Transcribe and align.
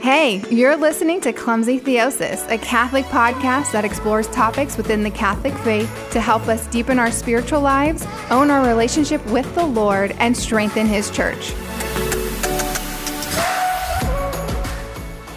Hey, 0.00 0.42
you're 0.50 0.76
listening 0.76 1.20
to 1.22 1.32
Clumsy 1.32 1.80
Theosis, 1.80 2.46
a 2.50 2.58
Catholic 2.58 3.06
podcast 3.06 3.72
that 3.72 3.84
explores 3.84 4.28
topics 4.28 4.76
within 4.76 5.02
the 5.02 5.10
Catholic 5.10 5.54
faith 5.58 6.08
to 6.12 6.20
help 6.20 6.46
us 6.48 6.66
deepen 6.66 6.98
our 6.98 7.10
spiritual 7.10 7.62
lives, 7.62 8.06
own 8.30 8.50
our 8.50 8.66
relationship 8.66 9.24
with 9.26 9.52
the 9.54 9.64
Lord, 9.64 10.14
and 10.18 10.36
strengthen 10.36 10.86
His 10.86 11.10
church. 11.10 11.52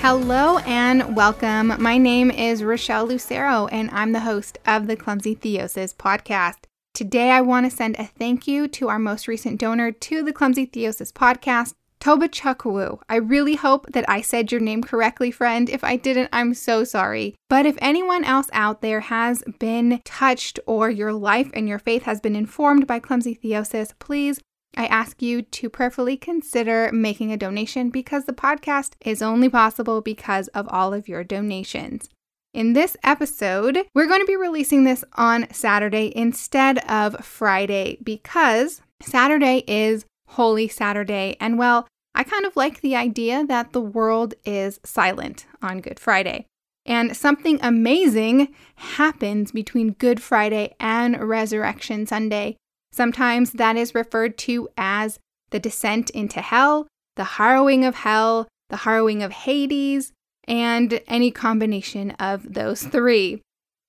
Hello 0.01 0.59
and 0.59 1.15
welcome. 1.15 1.73
My 1.81 1.97
name 1.97 2.31
is 2.31 2.63
Rochelle 2.63 3.05
Lucero, 3.05 3.67
and 3.67 3.89
I'm 3.91 4.11
the 4.11 4.21
host 4.21 4.57
of 4.65 4.87
the 4.87 4.95
Clumsy 4.95 5.35
Theosis 5.35 5.95
podcast. 5.95 6.59
Today, 6.93 7.31
I 7.31 7.41
want 7.41 7.69
to 7.69 7.75
send 7.75 7.95
a 7.99 8.05
thank 8.05 8.47
you 8.47 8.67
to 8.69 8.89
our 8.89 8.99
most 8.99 9.27
recent 9.27 9.59
donor 9.59 9.91
to 9.91 10.23
the 10.23 10.33
Clumsy 10.33 10.65
Theosis 10.65 11.11
podcast, 11.11 11.73
Toba 11.99 12.27
Chukwu. 12.29 12.99
I 13.09 13.15
really 13.15 13.55
hope 13.55 13.91
that 13.91 14.09
I 14.09 14.21
said 14.21 14.51
your 14.51 14.61
name 14.61 14.83
correctly, 14.83 15.31
friend. 15.31 15.69
If 15.69 15.83
I 15.83 15.95
didn't, 15.95 16.29
I'm 16.31 16.53
so 16.53 16.83
sorry. 16.83 17.35
But 17.49 17.65
if 17.65 17.77
anyone 17.79 18.23
else 18.23 18.49
out 18.53 18.81
there 18.81 19.01
has 19.01 19.43
been 19.59 20.01
touched 20.05 20.59
or 20.65 20.89
your 20.89 21.13
life 21.13 21.49
and 21.53 21.67
your 21.67 21.79
faith 21.79 22.03
has 22.03 22.21
been 22.21 22.35
informed 22.35 22.87
by 22.87 22.99
clumsy 22.99 23.35
theosis, 23.35 23.93
please 23.99 24.39
I 24.77 24.85
ask 24.85 25.23
you 25.23 25.41
to 25.41 25.69
prayerfully 25.69 26.17
consider 26.17 26.91
making 26.93 27.31
a 27.31 27.37
donation 27.37 27.89
because 27.89 28.25
the 28.25 28.33
podcast 28.33 28.93
is 29.01 29.23
only 29.23 29.49
possible 29.49 30.01
because 30.01 30.49
of 30.49 30.67
all 30.69 30.93
of 30.93 31.07
your 31.07 31.23
donations. 31.23 32.09
In 32.53 32.73
this 32.73 32.95
episode, 33.03 33.87
we're 33.95 34.07
going 34.07 34.21
to 34.21 34.25
be 34.25 34.35
releasing 34.35 34.83
this 34.83 35.03
on 35.13 35.51
Saturday 35.51 36.11
instead 36.15 36.77
of 36.89 37.25
Friday 37.25 37.97
because 38.03 38.81
Saturday 39.01 39.63
is 39.67 40.05
Holy 40.29 40.67
Saturday. 40.67 41.37
And 41.39 41.57
well, 41.57 41.87
I 42.13 42.23
kind 42.23 42.45
of 42.45 42.55
like 42.55 42.81
the 42.81 42.95
idea 42.95 43.45
that 43.45 43.73
the 43.73 43.81
world 43.81 44.33
is 44.45 44.79
silent 44.83 45.45
on 45.61 45.81
Good 45.81 45.99
Friday. 45.99 46.45
And 46.85 47.15
something 47.15 47.59
amazing 47.61 48.55
happens 48.75 49.51
between 49.51 49.91
Good 49.91 50.21
Friday 50.21 50.75
and 50.79 51.19
Resurrection 51.19 52.07
Sunday. 52.07 52.55
Sometimes 52.91 53.51
that 53.53 53.75
is 53.75 53.93
referred 53.93 54.37
to 54.39 54.69
as 54.77 55.19
the 55.49 55.59
descent 55.59 56.09
into 56.11 56.41
hell, 56.41 56.87
the 57.15 57.23
harrowing 57.23 57.83
of 57.83 57.95
hell, 57.95 58.47
the 58.69 58.77
harrowing 58.77 59.21
of 59.21 59.31
Hades, 59.31 60.13
and 60.47 61.01
any 61.07 61.29
combination 61.29 62.11
of 62.11 62.53
those 62.53 62.83
three. 62.83 63.41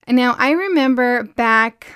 Now 0.07 0.35
I 0.39 0.51
remember 0.51 1.23
back, 1.23 1.95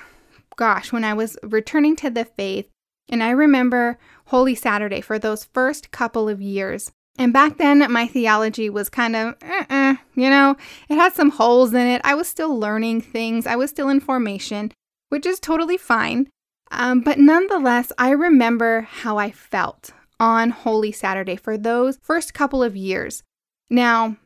gosh, 0.55 0.91
when 0.91 1.03
I 1.03 1.13
was 1.13 1.37
returning 1.43 1.95
to 1.97 2.09
the 2.09 2.25
faith, 2.25 2.69
and 3.09 3.21
I 3.21 3.31
remember 3.31 3.97
Holy 4.25 4.55
Saturday 4.55 5.01
for 5.01 5.19
those 5.19 5.45
first 5.45 5.91
couple 5.91 6.29
of 6.29 6.41
years. 6.41 6.91
And 7.17 7.31
back 7.31 7.57
then, 7.57 7.91
my 7.91 8.07
theology 8.07 8.69
was 8.69 8.89
kind 8.89 9.15
of, 9.15 9.35
uh-uh, 9.43 9.95
you 10.15 10.29
know, 10.29 10.55
it 10.89 10.95
had 10.95 11.13
some 11.13 11.29
holes 11.29 11.73
in 11.73 11.85
it. 11.85 12.01
I 12.03 12.15
was 12.15 12.27
still 12.27 12.57
learning 12.57 13.01
things, 13.01 13.45
I 13.45 13.55
was 13.55 13.69
still 13.69 13.89
in 13.89 13.99
formation, 13.99 14.71
which 15.09 15.25
is 15.25 15.39
totally 15.39 15.77
fine. 15.77 16.29
Um, 16.71 17.01
but 17.01 17.19
nonetheless, 17.19 17.91
I 17.99 18.11
remember 18.11 18.81
how 18.81 19.17
I 19.17 19.29
felt 19.29 19.91
on 20.19 20.49
Holy 20.49 20.91
Saturday 20.91 21.35
for 21.35 21.55
those 21.55 21.99
first 22.01 22.33
couple 22.33 22.63
of 22.63 22.75
years. 22.75 23.21
Now, 23.69 24.17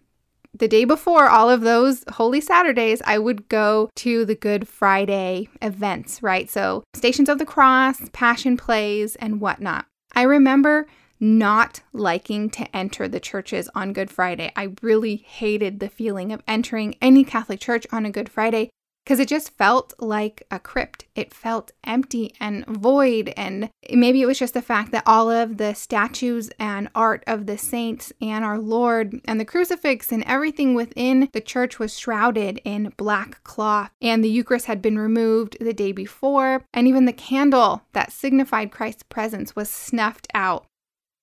the 0.59 0.67
day 0.67 0.85
before 0.85 1.27
all 1.27 1.49
of 1.49 1.61
those 1.61 2.03
Holy 2.13 2.41
Saturdays, 2.41 3.01
I 3.05 3.17
would 3.17 3.49
go 3.49 3.89
to 3.97 4.25
the 4.25 4.35
Good 4.35 4.67
Friday 4.67 5.49
events, 5.61 6.23
right? 6.23 6.49
So, 6.49 6.83
Stations 6.93 7.29
of 7.29 7.37
the 7.37 7.45
Cross, 7.45 8.09
Passion 8.13 8.57
Plays, 8.57 9.15
and 9.17 9.41
whatnot. 9.41 9.85
I 10.13 10.23
remember 10.23 10.87
not 11.19 11.81
liking 11.93 12.49
to 12.51 12.75
enter 12.75 13.07
the 13.07 13.19
churches 13.19 13.69
on 13.73 13.93
Good 13.93 14.11
Friday. 14.11 14.51
I 14.55 14.73
really 14.81 15.15
hated 15.17 15.79
the 15.79 15.89
feeling 15.89 16.31
of 16.31 16.43
entering 16.47 16.95
any 17.01 17.23
Catholic 17.23 17.59
church 17.59 17.87
on 17.91 18.05
a 18.05 18.11
Good 18.11 18.29
Friday 18.29 18.69
because 19.07 19.21
it 19.21 19.29
just 19.29 19.55
felt 19.55 19.93
like 19.99 20.43
a 20.51 20.59
crypt. 20.59 21.05
It 21.15 21.33
felt 21.33 21.71
empty 21.85 22.33
and 22.41 22.65
void. 22.65 23.33
And 23.37 23.69
maybe 23.89 24.21
it 24.21 24.25
was 24.25 24.37
just 24.37 24.53
the 24.53 24.61
fact 24.61 24.91
that 24.91 25.03
all 25.05 25.31
of 25.31 25.55
the 25.55 25.75
statues 25.75 26.49
and 26.59 26.89
art 26.93 27.23
of 27.25 27.45
the 27.45 27.57
saints 27.57 28.11
and 28.19 28.43
our 28.43 28.59
Lord 28.59 29.21
and 29.23 29.39
the 29.39 29.45
crucifix 29.45 30.11
and 30.11 30.25
everything 30.25 30.73
within 30.73 31.29
the 31.31 31.39
church 31.39 31.79
was 31.79 31.97
shrouded 31.97 32.59
in 32.65 32.91
black 32.97 33.41
cloth. 33.45 33.91
And 34.01 34.25
the 34.25 34.29
Eucharist 34.29 34.65
had 34.65 34.81
been 34.81 34.99
removed 34.99 35.55
the 35.61 35.71
day 35.71 35.93
before. 35.93 36.65
And 36.73 36.85
even 36.85 37.05
the 37.05 37.13
candle 37.13 37.83
that 37.93 38.11
signified 38.11 38.73
Christ's 38.73 39.03
presence 39.03 39.55
was 39.55 39.69
snuffed 39.69 40.27
out. 40.35 40.65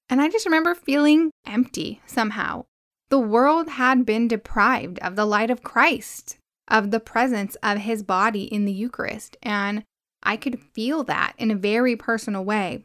And 0.08 0.22
I 0.22 0.30
just 0.30 0.46
remember 0.46 0.74
feeling 0.74 1.32
empty 1.46 2.00
somehow. 2.06 2.64
The 3.10 3.18
world 3.18 3.68
had 3.68 4.06
been 4.06 4.26
deprived 4.26 4.98
of 5.00 5.16
the 5.16 5.26
light 5.26 5.50
of 5.50 5.62
Christ 5.62 6.38
of 6.68 6.90
the 6.90 7.00
presence 7.00 7.56
of 7.62 7.78
his 7.78 8.02
body 8.02 8.44
in 8.44 8.64
the 8.64 8.72
Eucharist. 8.72 9.36
And 9.42 9.84
I 10.22 10.36
could 10.36 10.58
feel 10.58 11.04
that 11.04 11.34
in 11.38 11.50
a 11.50 11.56
very 11.56 11.96
personal 11.96 12.44
way. 12.44 12.84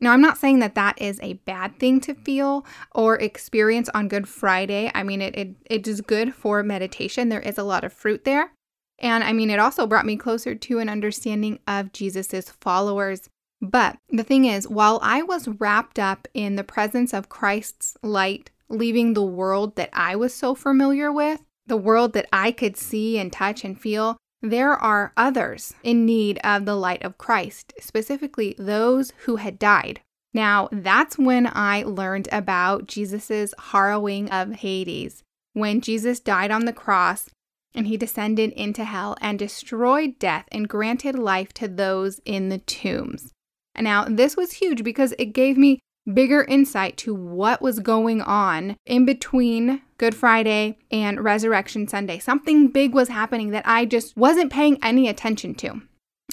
Now, 0.00 0.12
I'm 0.12 0.20
not 0.20 0.38
saying 0.38 0.60
that 0.60 0.76
that 0.76 1.00
is 1.00 1.18
a 1.22 1.34
bad 1.34 1.78
thing 1.78 2.00
to 2.02 2.14
feel 2.14 2.64
or 2.94 3.16
experience 3.16 3.88
on 3.94 4.08
Good 4.08 4.28
Friday. 4.28 4.92
I 4.94 5.02
mean, 5.02 5.20
it, 5.20 5.36
it, 5.36 5.56
it 5.68 5.88
is 5.88 6.00
good 6.00 6.34
for 6.34 6.62
meditation. 6.62 7.28
There 7.28 7.40
is 7.40 7.58
a 7.58 7.64
lot 7.64 7.82
of 7.82 7.92
fruit 7.92 8.24
there. 8.24 8.52
And 9.00 9.24
I 9.24 9.32
mean, 9.32 9.50
it 9.50 9.58
also 9.58 9.86
brought 9.86 10.06
me 10.06 10.16
closer 10.16 10.54
to 10.54 10.78
an 10.78 10.88
understanding 10.88 11.58
of 11.66 11.92
Jesus's 11.92 12.50
followers. 12.60 13.28
But 13.60 13.98
the 14.08 14.22
thing 14.22 14.44
is, 14.44 14.68
while 14.68 15.00
I 15.02 15.22
was 15.22 15.48
wrapped 15.48 15.98
up 15.98 16.28
in 16.32 16.56
the 16.56 16.64
presence 16.64 17.12
of 17.12 17.28
Christ's 17.28 17.96
light 18.02 18.50
leaving 18.68 19.14
the 19.14 19.24
world 19.24 19.76
that 19.76 19.90
I 19.92 20.14
was 20.14 20.34
so 20.34 20.54
familiar 20.54 21.10
with, 21.10 21.42
the 21.68 21.76
world 21.76 22.12
that 22.14 22.28
I 22.32 22.50
could 22.50 22.76
see 22.76 23.18
and 23.18 23.32
touch 23.32 23.64
and 23.64 23.80
feel, 23.80 24.16
there 24.42 24.72
are 24.72 25.12
others 25.16 25.74
in 25.82 26.06
need 26.06 26.38
of 26.44 26.64
the 26.64 26.76
light 26.76 27.02
of 27.02 27.18
Christ, 27.18 27.72
specifically 27.80 28.54
those 28.58 29.12
who 29.24 29.36
had 29.36 29.58
died. 29.58 30.00
Now, 30.32 30.68
that's 30.70 31.18
when 31.18 31.50
I 31.52 31.82
learned 31.82 32.28
about 32.30 32.86
Jesus' 32.86 33.54
harrowing 33.58 34.30
of 34.30 34.52
Hades, 34.56 35.22
when 35.54 35.80
Jesus 35.80 36.20
died 36.20 36.50
on 36.50 36.66
the 36.66 36.72
cross 36.72 37.30
and 37.74 37.86
he 37.86 37.96
descended 37.96 38.52
into 38.52 38.84
hell 38.84 39.16
and 39.20 39.38
destroyed 39.38 40.18
death 40.18 40.46
and 40.52 40.68
granted 40.68 41.18
life 41.18 41.52
to 41.54 41.68
those 41.68 42.20
in 42.24 42.48
the 42.48 42.58
tombs. 42.58 43.32
Now, 43.78 44.04
this 44.04 44.36
was 44.36 44.54
huge 44.54 44.82
because 44.82 45.14
it 45.18 45.26
gave 45.26 45.56
me 45.56 45.78
bigger 46.12 46.44
insight 46.44 46.96
to 46.98 47.14
what 47.14 47.62
was 47.62 47.80
going 47.80 48.20
on 48.22 48.76
in 48.86 49.04
between 49.04 49.82
Good 49.98 50.14
Friday 50.14 50.78
and 50.90 51.22
Resurrection 51.22 51.86
Sunday. 51.88 52.18
Something 52.18 52.68
big 52.68 52.94
was 52.94 53.08
happening 53.08 53.50
that 53.50 53.66
I 53.66 53.84
just 53.84 54.16
wasn't 54.16 54.52
paying 54.52 54.78
any 54.82 55.08
attention 55.08 55.54
to. 55.56 55.82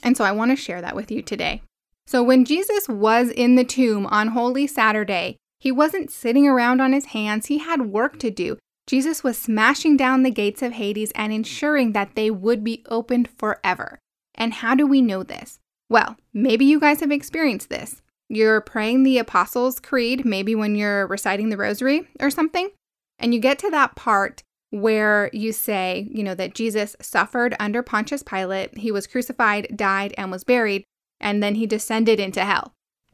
And 0.04 0.16
so 0.16 0.24
I 0.24 0.32
want 0.32 0.52
to 0.52 0.56
share 0.56 0.82
that 0.82 0.96
with 0.96 1.12
you 1.12 1.22
today. 1.22 1.62
So, 2.08 2.22
when 2.22 2.46
Jesus 2.46 2.88
was 2.88 3.30
in 3.30 3.56
the 3.56 3.64
tomb 3.64 4.06
on 4.06 4.30
Holy 4.30 4.68
Saturday, 4.68 5.38
he 5.60 5.72
wasn't 5.72 6.12
sitting 6.12 6.48
around 6.48 6.80
on 6.80 6.94
his 6.94 7.06
hands, 7.06 7.48
he 7.48 7.58
had 7.58 7.90
work 7.90 8.20
to 8.20 8.30
do. 8.30 8.58
Jesus 8.86 9.24
was 9.24 9.38
smashing 9.38 9.98
down 9.98 10.22
the 10.22 10.30
gates 10.30 10.62
of 10.62 10.74
Hades 10.74 11.12
and 11.16 11.34
ensuring 11.34 11.94
that 11.94 12.14
they 12.14 12.30
would 12.30 12.64
be 12.64 12.84
opened 12.88 13.30
forever. 13.36 13.98
And 14.36 14.54
how 14.54 14.76
do 14.76 14.86
we 14.86 15.02
know 15.02 15.24
this? 15.24 15.60
Well, 15.90 16.18
maybe 16.34 16.66
you 16.66 16.80
guys 16.80 17.00
have 17.00 17.12
experienced 17.12 17.70
this. 17.70 18.04
You're 18.30 18.62
praying 18.62 19.04
the 19.04 19.18
Apostles' 19.20 19.80
Creed, 19.80 20.26
maybe 20.26 20.56
when 20.56 20.76
you're 20.76 21.08
reciting 21.08 21.50
the 21.50 21.58
Rosary 21.58 22.08
or 22.20 22.30
something, 22.30 22.72
and 23.20 23.34
you 23.34 23.40
get 23.40 23.60
to 23.60 23.70
that 23.70 23.96
part 23.96 24.42
where 24.72 25.30
you 25.32 25.52
say, 25.52 26.08
you 26.12 26.24
know, 26.24 26.36
that 26.36 26.56
Jesus 26.56 26.96
suffered 27.02 27.56
under 27.60 27.82
Pontius 27.84 28.24
Pilate, 28.24 28.78
he 28.78 28.92
was 28.92 29.08
crucified, 29.08 29.68
died, 29.76 30.14
and 30.18 30.32
was 30.32 30.44
buried, 30.44 30.84
and 31.20 31.42
then 31.42 31.56
he 31.56 31.66
descended 31.66 32.20
into 32.20 32.44
hell. 32.44 32.74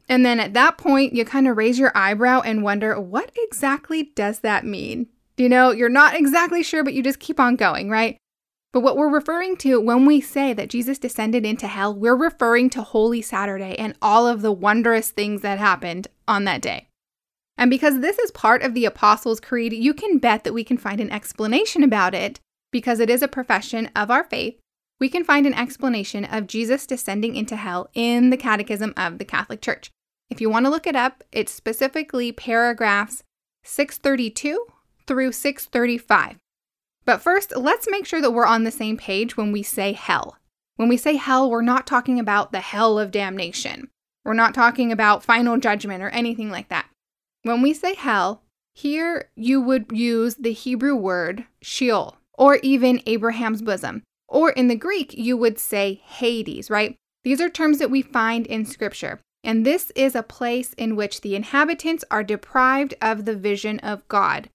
And 0.10 0.26
then 0.26 0.40
at 0.40 0.54
that 0.54 0.78
point, 0.78 1.14
you 1.14 1.24
kind 1.24 1.48
of 1.48 1.58
raise 1.58 1.78
your 1.78 1.92
eyebrow 1.96 2.42
and 2.42 2.64
wonder, 2.64 3.00
what 3.00 3.32
exactly 3.36 4.12
does 4.16 4.40
that 4.40 4.66
mean? 4.66 5.08
You 5.38 5.50
know, 5.50 5.72
you're 5.72 5.90
not 5.90 6.16
exactly 6.16 6.64
sure, 6.64 6.84
but 6.84 6.94
you 6.94 7.04
just 7.04 7.20
keep 7.20 7.40
on 7.40 7.56
going, 7.56 7.90
right? 7.90 8.18
But 8.74 8.82
what 8.82 8.96
we're 8.96 9.10
referring 9.10 9.58
to 9.58 9.82
when 9.82 10.06
we 10.06 10.22
say 10.22 10.54
that 10.54 10.70
Jesus 10.70 10.98
descended 10.98 11.46
into 11.46 11.68
hell, 11.68 11.94
we're 11.94 12.16
referring 12.16 12.70
to 12.72 12.82
Holy 12.82 13.22
Saturday 13.22 13.76
and 13.78 13.96
all 14.02 14.28
of 14.28 14.42
the 14.42 14.52
wondrous 14.52 15.12
things 15.12 15.42
that 15.42 15.60
happened 15.60 16.08
on 16.28 16.46
that 16.46 16.62
day. 16.62 16.88
And 17.58 17.70
because 17.70 18.00
this 18.00 18.18
is 18.18 18.32
part 18.32 18.64
of 18.64 18.74
the 18.74 18.86
Apostles' 18.86 19.42
Creed, 19.42 19.74
you 19.74 19.94
can 19.94 20.20
bet 20.20 20.46
that 20.46 20.54
we 20.54 20.64
can 20.64 20.78
find 20.78 21.02
an 21.02 21.12
explanation 21.12 21.84
about 21.84 22.16
it 22.16 22.40
because 22.72 23.00
it 23.00 23.10
is 23.10 23.22
a 23.22 23.28
profession 23.28 23.90
of 23.96 24.10
our 24.10 24.24
faith. 24.24 24.58
We 25.00 25.10
can 25.10 25.24
find 25.24 25.46
an 25.46 25.54
explanation 25.54 26.26
of 26.26 26.48
Jesus 26.48 26.88
descending 26.88 27.36
into 27.36 27.58
hell 27.58 27.90
in 27.94 28.30
the 28.30 28.38
Catechism 28.38 28.94
of 28.96 29.18
the 29.18 29.26
Catholic 29.26 29.62
Church. 29.62 29.92
If 30.30 30.40
you 30.40 30.50
want 30.50 30.66
to 30.66 30.70
look 30.70 30.88
it 30.88 30.96
up, 30.96 31.24
it's 31.32 31.52
specifically 31.52 32.32
paragraphs 32.32 33.24
632 33.64 34.66
through 35.06 35.34
635. 35.34 36.38
But 37.12 37.22
first, 37.22 37.52
let's 37.58 37.90
make 37.92 38.06
sure 38.06 38.22
that 38.22 38.32
we're 38.32 38.46
on 38.46 38.64
the 38.64 38.72
same 38.72 38.96
page 38.96 39.36
when 39.36 39.52
we 39.52 39.64
say 39.64 39.92
hell. 39.92 40.38
When 40.78 40.88
we 40.88 40.96
say 40.96 41.18
hell, 41.18 41.52
we're 41.52 41.62
not 41.62 41.86
talking 41.86 42.22
about 42.22 42.54
the 42.54 42.62
hell 42.62 42.98
of 42.98 43.12
damnation. 43.12 43.90
We're 44.24 44.34
not 44.34 44.54
talking 44.54 44.94
about 44.94 45.22
final 45.22 45.58
judgment 45.58 46.02
or 46.02 46.08
anything 46.12 46.50
like 46.50 46.70
that. 46.70 46.86
When 47.44 47.62
we 47.62 47.74
say 47.74 47.96
hell, 47.96 48.44
Here 48.74 49.30
you 49.36 49.60
would 49.60 49.88
use 49.92 50.36
the 50.36 50.54
Hebrew 50.54 50.96
word 50.96 51.44
Sheol 51.62 52.16
or 52.38 52.60
even 52.64 53.02
Abraham's 53.06 53.62
bosom. 53.62 54.04
Or 54.30 54.52
in 54.52 54.70
the 54.70 54.78
Greek, 54.78 55.14
you 55.14 55.36
would 55.36 55.60
say 55.60 56.02
Hades, 56.06 56.70
right? 56.70 56.96
These 57.26 57.42
are 57.42 57.50
terms 57.50 57.80
that 57.80 57.92
we 57.92 58.02
find 58.02 58.48
in 58.48 58.64
scripture. 58.66 59.20
And 59.44 59.66
this 59.66 59.92
is 59.98 60.16
a 60.16 60.24
place 60.24 60.72
in 60.78 60.96
which 60.96 61.20
the 61.20 61.36
inhabitants 61.36 62.06
are 62.10 62.24
deprived 62.24 62.94
of 63.02 63.26
the 63.26 63.36
vision 63.36 63.80
of 63.80 64.08
God. 64.08 64.50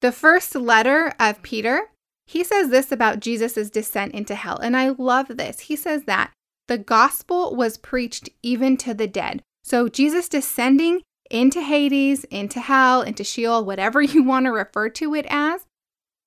The 0.00 0.12
first 0.12 0.54
letter 0.54 1.12
of 1.18 1.42
Peter, 1.42 1.90
he 2.26 2.44
says 2.44 2.70
this 2.70 2.92
about 2.92 3.20
Jesus' 3.20 3.70
descent 3.70 4.14
into 4.14 4.34
hell. 4.34 4.58
And 4.58 4.76
I 4.76 4.90
love 4.90 5.28
this. 5.28 5.60
He 5.60 5.76
says 5.76 6.04
that 6.04 6.30
the 6.68 6.78
gospel 6.78 7.56
was 7.56 7.78
preached 7.78 8.28
even 8.42 8.76
to 8.78 8.94
the 8.94 9.08
dead. 9.08 9.42
So 9.64 9.88
Jesus 9.88 10.28
descending 10.28 11.02
into 11.30 11.60
Hades, 11.60 12.24
into 12.24 12.60
hell, 12.60 13.02
into 13.02 13.24
Sheol, 13.24 13.64
whatever 13.64 14.00
you 14.02 14.22
want 14.22 14.46
to 14.46 14.52
refer 14.52 14.88
to 14.90 15.14
it 15.14 15.26
as, 15.28 15.66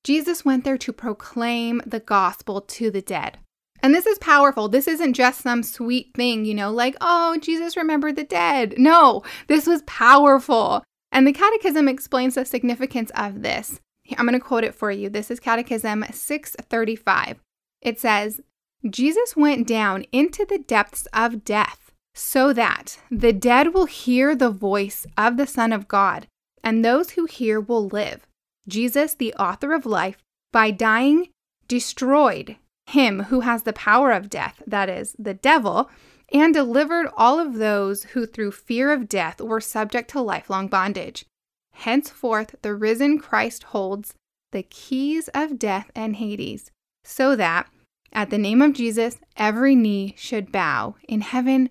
Jesus 0.03 0.43
went 0.43 0.63
there 0.63 0.77
to 0.79 0.91
proclaim 0.91 1.81
the 1.85 1.99
gospel 1.99 2.61
to 2.61 2.89
the 2.89 3.01
dead. 3.01 3.37
And 3.83 3.93
this 3.93 4.05
is 4.05 4.19
powerful. 4.19 4.67
This 4.67 4.87
isn't 4.87 5.13
just 5.13 5.41
some 5.41 5.63
sweet 5.63 6.13
thing, 6.15 6.45
you 6.45 6.53
know, 6.53 6.71
like, 6.71 6.95
oh, 7.01 7.37
Jesus 7.41 7.77
remembered 7.77 8.15
the 8.15 8.23
dead. 8.23 8.75
No, 8.77 9.23
this 9.47 9.65
was 9.65 9.81
powerful. 9.83 10.83
And 11.11 11.27
the 11.27 11.33
Catechism 11.33 11.87
explains 11.87 12.35
the 12.35 12.45
significance 12.45 13.11
of 13.15 13.41
this. 13.41 13.79
I'm 14.17 14.25
going 14.25 14.39
to 14.39 14.45
quote 14.45 14.63
it 14.63 14.75
for 14.75 14.91
you. 14.91 15.09
This 15.09 15.29
is 15.31 15.39
Catechism 15.39 16.05
635. 16.11 17.39
It 17.81 17.99
says, 17.99 18.41
Jesus 18.89 19.35
went 19.35 19.67
down 19.67 20.05
into 20.11 20.45
the 20.45 20.57
depths 20.57 21.07
of 21.13 21.43
death 21.45 21.91
so 22.13 22.51
that 22.53 22.99
the 23.09 23.33
dead 23.33 23.73
will 23.73 23.85
hear 23.85 24.35
the 24.35 24.49
voice 24.49 25.05
of 25.17 25.37
the 25.37 25.47
Son 25.47 25.71
of 25.71 25.87
God, 25.87 26.27
and 26.63 26.83
those 26.83 27.11
who 27.11 27.25
hear 27.25 27.59
will 27.59 27.87
live. 27.87 28.27
Jesus, 28.67 29.13
the 29.15 29.33
author 29.35 29.73
of 29.73 29.85
life, 29.85 30.17
by 30.51 30.71
dying, 30.71 31.29
destroyed 31.67 32.57
him 32.87 33.23
who 33.23 33.41
has 33.41 33.63
the 33.63 33.73
power 33.73 34.11
of 34.11 34.29
death, 34.29 34.61
that 34.67 34.89
is, 34.89 35.15
the 35.17 35.33
devil, 35.33 35.89
and 36.31 36.53
delivered 36.53 37.07
all 37.17 37.39
of 37.39 37.55
those 37.55 38.03
who 38.03 38.25
through 38.25 38.51
fear 38.51 38.91
of 38.91 39.09
death 39.09 39.41
were 39.41 39.61
subject 39.61 40.09
to 40.11 40.21
lifelong 40.21 40.67
bondage. 40.67 41.25
Henceforth, 41.73 42.55
the 42.61 42.75
risen 42.75 43.19
Christ 43.19 43.63
holds 43.63 44.13
the 44.51 44.63
keys 44.63 45.29
of 45.33 45.57
death 45.59 45.91
and 45.95 46.17
Hades, 46.17 46.71
so 47.03 47.35
that, 47.35 47.69
at 48.11 48.29
the 48.29 48.37
name 48.37 48.61
of 48.61 48.73
Jesus, 48.73 49.17
every 49.37 49.75
knee 49.75 50.13
should 50.17 50.51
bow 50.51 50.95
in 51.07 51.21
heaven 51.21 51.69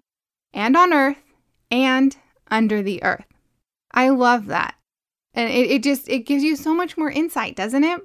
and 0.52 0.76
on 0.76 0.92
earth 0.92 1.22
and 1.70 2.16
under 2.50 2.82
the 2.82 3.02
earth. 3.02 3.26
I 3.92 4.08
love 4.08 4.46
that. 4.46 4.74
And 5.34 5.50
it, 5.50 5.70
it 5.70 5.82
just 5.82 6.08
it 6.08 6.20
gives 6.20 6.42
you 6.42 6.56
so 6.56 6.74
much 6.74 6.96
more 6.96 7.10
insight, 7.10 7.54
doesn't 7.56 7.84
it? 7.84 8.00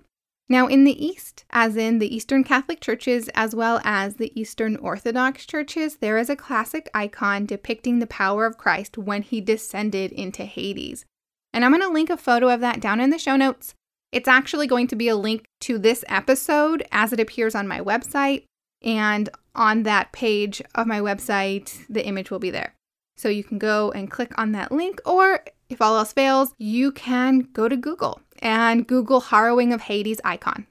Now, 0.48 0.68
in 0.68 0.84
the 0.84 1.06
East, 1.06 1.44
as 1.50 1.76
in 1.76 1.98
the 1.98 2.16
Eastern 2.16 2.44
Catholic 2.44 2.80
churches 2.80 3.30
as 3.34 3.56
well 3.56 3.82
as 3.84 4.16
the 4.16 4.32
Eastern 4.40 4.76
Orthodox 4.76 5.46
churches, 5.46 5.98
there 5.98 6.20
is 6.20 6.30
a 6.30 6.36
classic 6.36 6.88
icon 6.94 7.48
depicting 7.48 7.98
the 7.98 8.08
power 8.08 8.46
of 8.46 8.58
Christ 8.58 8.98
when 8.98 9.24
he 9.24 9.42
descended 9.42 10.12
into 10.12 10.46
Hades. 10.46 11.04
And 11.52 11.66
I'm 11.66 11.72
going 11.72 11.82
to 11.82 11.90
link 11.90 12.12
a 12.12 12.18
photo 12.18 12.50
of 12.50 12.60
that 12.62 12.80
down 12.80 13.00
in 13.00 13.10
the 13.10 13.18
show 13.18 13.36
notes. 13.36 13.74
It's 14.12 14.28
actually 14.28 14.68
going 14.68 14.88
to 14.88 14.96
be 14.96 15.08
a 15.08 15.16
link 15.16 15.46
to 15.62 15.80
this 15.80 16.06
episode 16.08 16.86
as 16.92 17.12
it 17.12 17.20
appears 17.20 17.56
on 17.56 17.68
my 17.68 17.82
website. 17.82 18.44
And 18.84 19.30
on 19.56 19.84
that 19.84 20.12
page 20.12 20.62
of 20.76 20.86
my 20.86 21.00
website, 21.00 21.86
the 21.90 22.06
image 22.06 22.30
will 22.30 22.40
be 22.40 22.52
there. 22.52 22.76
So 23.18 23.30
you 23.30 23.44
can 23.44 23.58
go 23.58 23.92
and 23.92 24.12
click 24.12 24.38
on 24.38 24.52
that 24.52 24.72
link, 24.72 25.02
or 25.06 25.44
if 25.76 25.82
all 25.82 25.98
else 25.98 26.14
fails, 26.14 26.54
you 26.58 26.92
can 26.92 27.40
go 27.54 27.68
to 27.68 27.76
Google 27.76 28.22
and 28.40 28.88
Google 28.88 29.20
Harrowing 29.20 29.74
of 29.74 29.82
Hades 29.82 30.22
icon. 30.24 30.68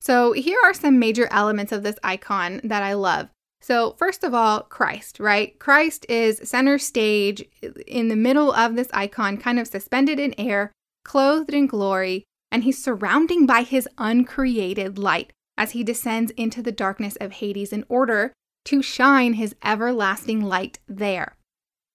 So 0.00 0.32
here 0.32 0.58
are 0.64 0.74
some 0.74 0.98
major 0.98 1.28
elements 1.30 1.72
of 1.72 1.82
this 1.82 1.96
icon 2.02 2.60
that 2.64 2.82
I 2.82 2.94
love. 2.94 3.28
So, 3.62 3.94
first 3.98 4.22
of 4.22 4.34
all, 4.34 4.60
Christ, 4.62 5.18
right? 5.18 5.58
Christ 5.58 6.06
is 6.08 6.48
center 6.48 6.78
stage 6.78 7.44
in 7.86 8.08
the 8.08 8.16
middle 8.16 8.52
of 8.52 8.76
this 8.76 8.88
icon, 8.92 9.38
kind 9.38 9.58
of 9.58 9.66
suspended 9.66 10.20
in 10.20 10.34
air, 10.38 10.72
clothed 11.04 11.54
in 11.54 11.66
glory, 11.66 12.24
and 12.52 12.64
he's 12.64 12.82
surrounding 12.82 13.46
by 13.46 13.62
his 13.62 13.88
uncreated 13.96 14.98
light 14.98 15.32
as 15.56 15.70
he 15.70 15.82
descends 15.82 16.32
into 16.32 16.62
the 16.62 16.72
darkness 16.72 17.16
of 17.20 17.32
Hades 17.32 17.72
in 17.72 17.84
order 17.88 18.32
to 18.66 18.82
shine 18.82 19.34
his 19.34 19.54
everlasting 19.64 20.42
light 20.42 20.78
there. 20.86 21.35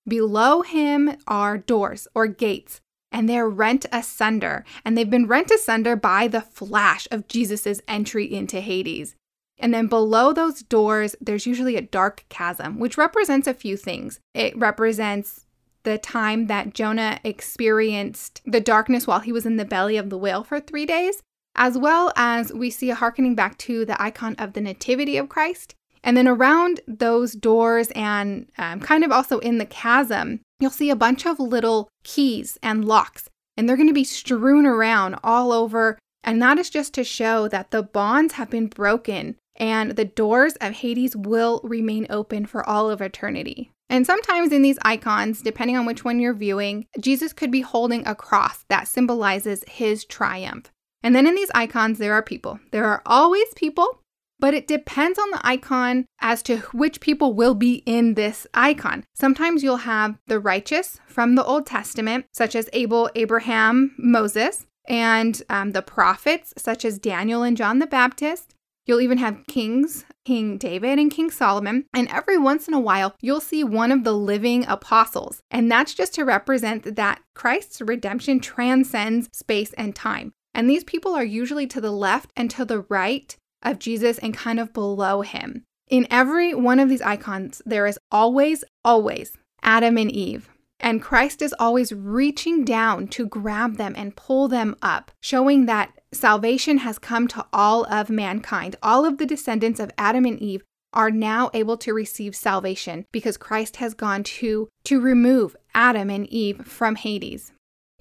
Below 0.08 0.64
him 0.64 1.16
are 1.28 1.58
doors 1.58 2.08
or 2.16 2.28
gates, 2.28 2.82
and 3.12 3.30
they're 3.30 3.48
rent 3.48 3.86
asunder, 3.92 4.66
and 4.84 4.98
they've 4.98 5.10
been 5.10 5.28
rent 5.28 5.52
asunder 5.52 5.96
by 5.96 6.28
the 6.28 6.42
flash 6.42 7.08
of 7.12 7.28
Jesus' 7.28 7.82
entry 7.88 8.32
into 8.32 8.62
Hades. 8.62 9.16
And 9.60 9.74
then 9.74 9.88
below 9.88 10.34
those 10.34 10.64
doors, 10.64 11.16
there's 11.22 11.46
usually 11.46 11.76
a 11.76 11.82
dark 11.82 12.26
chasm, 12.30 12.80
which 12.80 12.98
represents 12.98 13.48
a 13.48 13.54
few 13.54 13.78
things. 13.78 14.20
It 14.34 14.58
represents 14.58 15.46
the 15.84 16.00
time 16.00 16.48
that 16.48 16.74
Jonah 16.74 17.20
experienced 17.24 18.42
the 18.46 18.60
darkness 18.60 19.06
while 19.06 19.20
he 19.20 19.32
was 19.32 19.46
in 19.46 19.58
the 19.58 19.66
belly 19.66 19.98
of 19.98 20.10
the 20.10 20.18
whale 20.18 20.44
for 20.44 20.60
three 20.60 20.86
days, 20.88 21.22
as 21.56 21.78
well 21.78 22.12
as 22.16 22.52
we 22.52 22.72
see 22.72 22.90
a 22.90 22.96
harkening 22.96 23.36
back 23.36 23.58
to 23.60 23.86
the 23.86 24.02
icon 24.02 24.36
of 24.40 24.54
the 24.54 24.62
Nativity 24.62 25.18
of 25.18 25.30
Christ 25.30 25.76
and 26.04 26.18
then 26.18 26.28
around 26.28 26.82
those 26.88 27.34
doors 27.34 27.90
and 27.96 28.48
um, 28.58 28.80
kind 28.80 29.04
of 29.04 29.12
also 29.12 29.40
in 29.40 29.58
the 29.58 29.66
chasm, 29.66 30.42
you'll 30.60 30.72
see 30.72 30.90
a 30.90 30.96
bunch 30.96 31.26
of 31.26 31.40
little 31.40 31.90
keys 32.04 32.58
and 32.64 32.86
locks, 32.86 33.30
and 33.56 33.68
they're 33.68 33.78
going 33.78 33.88
to 33.88 33.94
be 33.94 34.04
strewn 34.04 34.66
around 34.66 35.16
all 35.24 35.52
over. 35.52 35.98
And 36.24 36.42
that 36.42 36.60
is 36.60 36.70
just 36.70 36.94
to 36.96 37.04
show 37.04 37.48
that 37.48 37.72
the 37.72 37.82
bonds 37.82 38.36
have 38.36 38.50
been 38.50 38.68
broken 38.68 39.36
and 39.56 39.92
the 39.92 40.06
doors 40.06 40.56
of 40.62 40.74
Hades 40.74 41.16
will 41.16 41.62
remain 41.64 42.08
open 42.10 42.46
for 42.46 42.68
all 42.68 42.90
of 42.90 43.02
eternity. 43.02 43.72
And 43.90 44.06
sometimes 44.06 44.54
in 44.54 44.62
these 44.62 44.80
icons, 44.84 45.42
depending 45.42 45.76
on 45.78 45.86
which 45.86 46.06
one 46.06 46.20
you're 46.20 46.34
viewing, 46.34 46.86
Jesus 47.00 47.34
could 47.34 47.52
be 47.52 47.62
holding 47.62 48.08
a 48.08 48.16
cross 48.16 48.64
that 48.70 48.88
symbolizes 48.88 49.64
his 49.68 50.06
triumph. 50.06 50.72
And 51.04 51.16
then 51.16 51.28
in 51.28 51.36
these 51.36 51.52
icons, 51.54 51.98
there 51.98 52.14
are 52.14 52.24
people. 52.24 52.60
There 52.72 52.86
are 52.86 53.02
always 53.06 53.48
people 53.56 54.01
but 54.42 54.54
it 54.54 54.68
depends 54.68 55.18
on 55.18 55.30
the 55.32 55.48
icon 55.48 56.06
as 56.20 56.44
to 56.44 56.58
which 56.74 57.00
people 57.00 57.34
will 57.34 57.54
be 57.54 57.84
in 57.86 58.16
this 58.16 58.46
icon. 58.54 59.06
Sometimes 59.14 59.64
you'll 59.64 59.78
have 59.78 60.18
the 60.28 60.40
righteous 60.40 61.00
from 61.06 61.36
the 61.36 61.46
Old 61.46 61.66
Testament, 61.66 62.26
such 62.34 62.56
as 62.56 62.70
Abel, 62.74 63.10
Abraham, 63.16 63.96
Moses, 63.98 64.66
and 64.86 65.42
um, 65.48 65.72
the 65.72 65.84
prophets, 65.84 66.54
such 66.58 66.84
as 66.84 67.00
Daniel 67.00 67.44
and 67.44 67.56
John 67.56 67.80
the 67.80 67.88
Baptist. 67.88 68.56
You'll 68.86 69.02
even 69.02 69.20
have 69.20 69.46
kings, 69.48 70.06
King 70.26 70.58
David 70.58 70.98
and 70.98 71.12
King 71.12 71.30
Solomon. 71.30 71.86
And 71.94 72.08
every 72.10 72.38
once 72.38 72.68
in 72.68 72.74
a 72.74 72.80
while, 72.80 73.16
you'll 73.22 73.40
see 73.40 73.64
one 73.64 73.92
of 73.92 74.04
the 74.04 74.14
living 74.14 74.66
apostles. 74.68 75.44
And 75.52 75.72
that's 75.72 75.94
just 75.94 76.16
to 76.16 76.26
represent 76.26 76.96
that 76.96 77.22
Christ's 77.36 77.80
redemption 77.82 78.40
transcends 78.40 79.30
space 79.32 79.72
and 79.74 79.96
time. 79.96 80.34
And 80.54 80.70
these 80.70 80.84
people 80.84 81.14
are 81.14 81.24
usually 81.24 81.68
to 81.68 81.80
the 81.80 81.92
left 81.92 82.32
and 82.36 82.50
to 82.52 82.66
the 82.66 82.82
right 82.90 83.38
of 83.64 83.80
Jesus 83.80 84.18
and 84.20 84.34
kind 84.34 84.60
of 84.60 84.74
below 84.74 85.22
him. 85.22 85.64
In 85.90 86.08
every 86.10 86.54
one 86.54 86.80
of 86.80 86.90
these 86.90 87.02
icons, 87.02 87.62
there 87.66 87.86
is 87.86 88.00
always, 88.12 88.64
always 88.86 89.34
Adam 89.62 89.98
and 89.98 90.12
Eve. 90.12 90.50
And 90.80 91.02
Christ 91.02 91.42
is 91.42 91.54
always 91.60 91.94
reaching 91.94 92.66
down 92.66 93.08
to 93.10 93.28
grab 93.28 93.78
them 93.78 93.94
and 93.96 94.16
pull 94.16 94.48
them 94.48 94.76
up, 94.82 95.12
showing 95.22 95.68
that 95.68 95.92
salvation 96.12 96.80
has 96.80 96.98
come 96.98 97.28
to 97.30 97.46
all 97.54 97.86
of 97.86 98.10
mankind. 98.10 98.76
All 98.82 99.06
of 99.06 99.18
the 99.18 99.26
descendants 99.26 99.80
of 99.80 99.92
Adam 99.98 100.26
and 100.26 100.40
Eve 100.40 100.64
are 100.94 101.12
now 101.12 101.50
able 101.54 101.78
to 101.78 101.94
receive 101.94 102.36
salvation 102.36 103.06
because 103.12 103.38
Christ 103.38 103.78
has 103.78 103.94
gone 103.94 104.24
to 104.24 104.70
to 104.86 105.00
remove 105.00 105.56
Adam 105.74 106.10
and 106.10 106.28
Eve 106.28 106.66
from 106.66 106.96
Hades. 106.96 107.52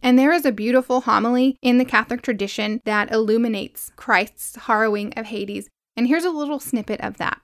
And 0.02 0.18
there 0.18 0.32
is 0.32 0.44
a 0.44 0.52
beautiful 0.52 1.02
homily 1.02 1.56
in 1.62 1.78
the 1.78 1.84
Catholic 1.84 2.22
tradition 2.22 2.80
that 2.84 3.12
illuminates 3.12 3.92
Christ's 3.96 4.56
harrowing 4.56 5.12
of 5.16 5.26
Hades. 5.26 5.68
And 5.96 6.06
here's 6.06 6.24
a 6.24 6.30
little 6.30 6.60
snippet 6.60 7.00
of 7.00 7.18
that. 7.18 7.40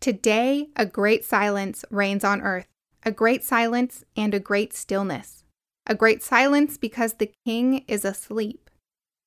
Today, 0.00 0.68
a 0.76 0.84
great 0.84 1.24
silence 1.24 1.84
reigns 1.90 2.24
on 2.24 2.42
earth, 2.42 2.66
a 3.04 3.10
great 3.10 3.44
silence 3.44 4.04
and 4.16 4.34
a 4.34 4.40
great 4.40 4.74
stillness. 4.74 5.44
A 5.86 5.94
great 5.94 6.22
silence 6.22 6.76
because 6.76 7.14
the 7.14 7.32
king 7.44 7.84
is 7.88 8.04
asleep. 8.04 8.70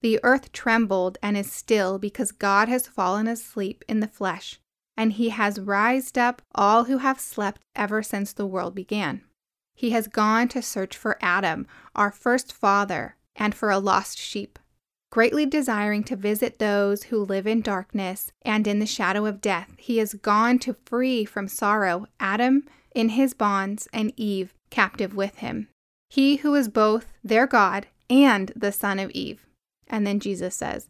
The 0.02 0.20
earth 0.24 0.52
trembled 0.52 1.18
and 1.24 1.36
is 1.36 1.52
still 1.52 1.98
because 1.98 2.32
God 2.32 2.70
has 2.70 2.88
fallen 2.88 3.28
asleep 3.28 3.84
in 3.88 4.02
the 4.02 4.08
flesh, 4.08 4.60
and 4.96 5.14
he 5.14 5.30
has 5.30 5.60
rised 5.60 6.18
up 6.18 6.42
all 6.54 6.84
who 6.84 7.00
have 7.00 7.20
slept 7.20 7.62
ever 7.76 8.04
since 8.04 8.32
the 8.32 8.46
world 8.46 8.76
began. 8.76 9.24
He 9.76 9.92
has 9.92 10.08
gone 10.08 10.48
to 10.50 10.62
search 10.62 10.98
for 10.98 11.18
Adam, 11.22 11.68
our 11.94 12.12
first 12.12 12.54
father, 12.54 13.18
and 13.36 13.54
for 13.54 13.70
a 13.70 13.78
lost 13.78 14.18
sheep. 14.18 14.58
Greatly 15.12 15.46
desiring 15.46 16.04
to 16.06 16.16
visit 16.16 16.60
those 16.60 17.04
who 17.04 17.24
live 17.24 17.46
in 17.46 17.62
darkness 17.62 18.32
and 18.42 18.68
in 18.68 18.80
the 18.80 18.86
shadow 18.86 19.26
of 19.26 19.42
death, 19.42 19.74
he 19.78 19.98
has 19.98 20.14
gone 20.14 20.60
to 20.60 20.76
free 20.86 21.24
from 21.24 21.48
sorrow 21.48 22.08
Adam 22.20 22.66
in 22.94 23.10
his 23.10 23.34
bonds 23.34 23.88
and 23.94 24.14
Eve 24.18 24.54
captive 24.70 25.16
with 25.16 25.38
him. 25.38 25.68
He 26.10 26.38
who 26.38 26.56
is 26.56 26.70
both 26.70 27.08
their 27.24 27.48
God 27.48 27.88
and 28.10 28.52
the 28.56 28.72
son 28.72 29.00
of 29.00 29.12
Eve. 29.12 29.46
And 29.88 30.06
then 30.06 30.20
Jesus 30.20 30.56
says, 30.56 30.90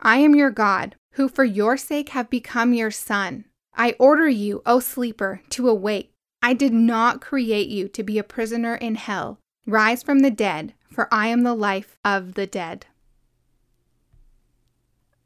I 0.00 0.18
am 0.18 0.34
your 0.34 0.50
God, 0.50 0.96
who 1.12 1.28
for 1.28 1.44
your 1.44 1.76
sake 1.76 2.10
have 2.10 2.28
become 2.28 2.74
your 2.74 2.90
son. 2.90 3.44
I 3.74 3.94
order 3.98 4.28
you, 4.28 4.62
O 4.66 4.80
sleeper, 4.80 5.40
to 5.50 5.68
awake. 5.68 6.11
I 6.42 6.54
did 6.54 6.72
not 6.72 7.20
create 7.20 7.68
you 7.68 7.88
to 7.88 8.02
be 8.02 8.18
a 8.18 8.24
prisoner 8.24 8.74
in 8.74 8.96
hell. 8.96 9.38
Rise 9.66 10.02
from 10.02 10.20
the 10.20 10.30
dead, 10.30 10.74
for 10.90 11.08
I 11.12 11.28
am 11.28 11.42
the 11.42 11.54
life 11.54 11.96
of 12.04 12.34
the 12.34 12.46
dead. 12.46 12.86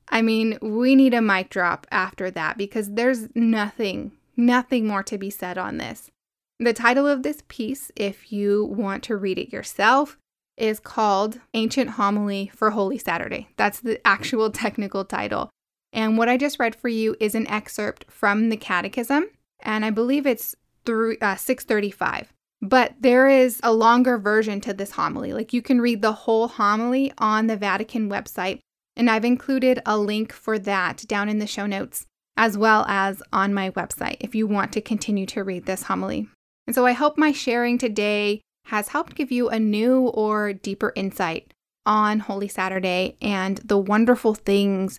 I 0.09 0.23
mean, 0.23 0.59
we 0.61 0.95
need 0.95 1.15
a 1.15 1.23
mic 1.23 1.49
drop 1.49 1.87
after 1.91 2.31
that 2.31 2.59
because 2.59 2.93
there's 2.93 3.29
nothing, 3.35 4.13
nothing 4.37 4.87
more 4.87 5.03
to 5.05 5.19
be 5.19 5.31
said 5.31 5.59
on 5.59 5.79
this. 5.79 6.11
The 6.59 6.73
title 6.73 7.07
of 7.07 7.23
this 7.23 7.43
piece, 7.49 7.91
if 7.97 8.33
you 8.33 8.65
want 8.65 9.03
to 9.05 9.17
read 9.17 9.39
it 9.39 9.53
yourself, 9.53 10.17
is 10.57 10.81
called 10.81 11.41
Ancient 11.55 11.91
Homily 11.91 12.51
for 12.55 12.71
Holy 12.71 12.99
Saturday. 12.99 13.49
That's 13.57 13.81
the 13.81 14.07
actual 14.07 14.51
technical 14.51 15.05
title. 15.05 15.51
And 15.93 16.17
what 16.17 16.29
I 16.29 16.37
just 16.37 16.59
read 16.59 16.75
for 16.75 16.89
you 16.89 17.17
is 17.21 17.35
an 17.35 17.47
excerpt 17.47 18.07
from 18.09 18.49
the 18.49 18.57
Catechism, 18.57 19.25
and 19.61 19.85
I 19.85 19.91
believe 19.91 20.27
it's 20.27 20.55
through 20.87 21.17
uh, 21.21 21.37
635. 21.37 22.33
But 22.63 22.95
there 23.01 23.29
is 23.29 23.61
a 23.63 23.73
longer 23.73 24.17
version 24.17 24.61
to 24.63 24.73
this 24.73 24.93
homily. 24.93 25.33
Like 25.33 25.53
you 25.53 25.61
can 25.61 25.81
read 25.81 26.01
the 26.01 26.13
whole 26.13 26.49
homily 26.49 27.13
on 27.19 27.49
the 27.49 27.57
Vatican 27.57 28.09
website, 28.09 28.61
and 28.97 29.11
I've 29.11 29.25
included 29.25 29.83
a 29.85 29.99
link 29.99 30.33
for 30.33 30.59
that 30.61 31.05
down 31.07 31.29
in 31.29 31.39
the 31.39 31.47
show 31.47 31.67
notes, 31.67 32.07
as 32.37 32.57
well 32.57 32.87
as 32.89 33.23
on 33.33 33.53
my 33.53 33.71
website 33.71 34.17
if 34.21 34.35
you 34.35 34.47
want 34.47 34.73
to 34.73 34.81
continue 34.81 35.27
to 35.27 35.45
read 35.45 35.67
this 35.67 35.83
homily. 35.83 36.29
And 36.67 36.75
so 36.75 36.87
I 36.87 36.93
hope 36.93 37.19
my 37.19 37.33
sharing 37.33 37.77
today 37.77 38.41
has 38.67 38.89
helped 38.89 39.15
give 39.15 39.31
you 39.31 39.49
a 39.49 39.61
new 39.61 40.09
or 40.09 40.53
deeper 40.53 40.93
insight 40.97 41.53
on 41.85 42.21
Holy 42.21 42.49
Saturday 42.49 43.17
and 43.21 43.59
the 43.59 43.79
wonderful 43.79 44.35
things 44.35 44.99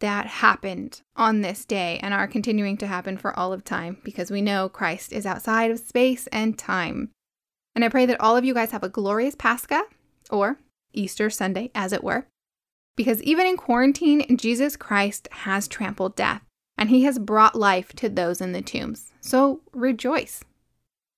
that 0.00 0.26
happened 0.26 1.02
on 1.16 1.40
this 1.40 1.64
day 1.64 1.98
and 2.02 2.14
are 2.14 2.28
continuing 2.28 2.76
to 2.78 2.86
happen 2.86 3.16
for 3.16 3.36
all 3.38 3.52
of 3.52 3.64
time 3.64 3.98
because 4.04 4.30
we 4.30 4.42
know 4.42 4.68
Christ 4.68 5.12
is 5.12 5.26
outside 5.26 5.70
of 5.70 5.78
space 5.78 6.26
and 6.28 6.58
time. 6.58 7.10
And 7.74 7.84
I 7.84 7.88
pray 7.88 8.06
that 8.06 8.20
all 8.20 8.36
of 8.36 8.44
you 8.44 8.54
guys 8.54 8.70
have 8.72 8.82
a 8.82 8.88
glorious 8.88 9.34
Pascha 9.34 9.84
or 10.30 10.58
Easter 10.92 11.30
Sunday, 11.30 11.70
as 11.74 11.92
it 11.92 12.02
were, 12.02 12.26
because 12.96 13.22
even 13.22 13.46
in 13.46 13.56
quarantine, 13.56 14.36
Jesus 14.36 14.76
Christ 14.76 15.28
has 15.30 15.68
trampled 15.68 16.16
death 16.16 16.42
and 16.76 16.90
he 16.90 17.02
has 17.04 17.18
brought 17.18 17.54
life 17.54 17.92
to 17.94 18.08
those 18.08 18.40
in 18.40 18.52
the 18.52 18.62
tombs. 18.62 19.12
So 19.20 19.60
rejoice. 19.72 20.42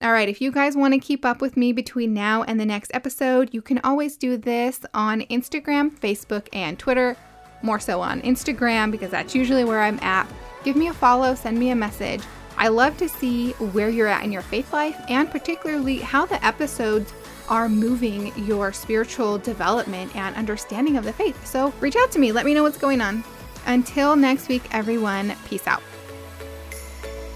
All 0.02 0.12
right, 0.12 0.30
if 0.30 0.40
you 0.40 0.50
guys 0.50 0.76
want 0.76 0.94
to 0.94 0.98
keep 0.98 1.26
up 1.26 1.42
with 1.42 1.58
me 1.58 1.72
between 1.72 2.14
now 2.14 2.42
and 2.42 2.58
the 2.58 2.64
next 2.64 2.90
episode, 2.94 3.50
you 3.52 3.60
can 3.60 3.78
always 3.84 4.16
do 4.16 4.38
this 4.38 4.80
on 4.94 5.20
Instagram, 5.22 5.90
Facebook, 5.90 6.48
and 6.54 6.78
Twitter. 6.78 7.18
More 7.62 7.80
so 7.80 8.00
on 8.00 8.22
Instagram 8.22 8.90
because 8.90 9.10
that's 9.10 9.34
usually 9.34 9.64
where 9.64 9.80
I'm 9.80 9.98
at. 10.00 10.30
Give 10.64 10.76
me 10.76 10.88
a 10.88 10.94
follow, 10.94 11.34
send 11.34 11.58
me 11.58 11.70
a 11.70 11.76
message. 11.76 12.22
I 12.56 12.68
love 12.68 12.96
to 12.98 13.08
see 13.08 13.52
where 13.52 13.88
you're 13.88 14.06
at 14.06 14.22
in 14.24 14.32
your 14.32 14.42
faith 14.42 14.72
life 14.72 14.96
and 15.08 15.30
particularly 15.30 15.98
how 15.98 16.26
the 16.26 16.44
episodes 16.44 17.12
are 17.48 17.68
moving 17.68 18.32
your 18.44 18.72
spiritual 18.72 19.38
development 19.38 20.14
and 20.14 20.36
understanding 20.36 20.96
of 20.96 21.04
the 21.04 21.12
faith. 21.12 21.46
So 21.46 21.72
reach 21.80 21.96
out 21.96 22.10
to 22.12 22.18
me, 22.18 22.32
let 22.32 22.46
me 22.46 22.54
know 22.54 22.62
what's 22.62 22.78
going 22.78 23.00
on. 23.00 23.24
Until 23.66 24.16
next 24.16 24.48
week, 24.48 24.62
everyone, 24.72 25.34
peace 25.48 25.66
out. 25.66 25.82